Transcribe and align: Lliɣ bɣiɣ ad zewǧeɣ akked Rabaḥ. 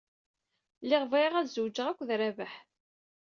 Lliɣ 0.83 1.03
bɣiɣ 1.11 1.33
ad 1.35 1.47
zewǧeɣ 1.55 1.87
akked 1.87 2.09
Rabaḥ. 2.19 2.53